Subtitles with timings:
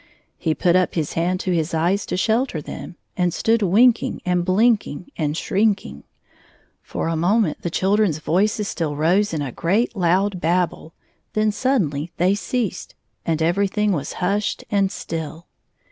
[0.39, 4.43] He put up his hand to his eyes to shelter them, and stood winking and
[4.43, 6.05] bhnk ing and shrinking.
[6.81, 10.95] For a moment the children's voices still rose in a great loud babble,
[11.33, 12.95] then sud denly they ceased,
[13.27, 15.45] and everything was hushed and still.